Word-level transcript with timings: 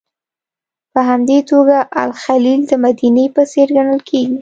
په 0.93 0.99
همدې 1.09 1.39
توګه 1.51 1.77
الخلیل 2.03 2.61
د 2.67 2.73
مدینې 2.83 3.25
په 3.35 3.41
څېر 3.51 3.67
ګڼل 3.77 3.99
کېږي. 4.09 4.37